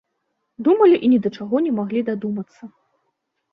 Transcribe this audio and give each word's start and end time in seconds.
Думалі 0.67 0.97
і 1.05 1.09
ні 1.11 1.19
да 1.27 1.33
чаго 1.37 1.55
не 1.67 1.71
маглі 1.81 2.01
дадумацца. 2.11 2.63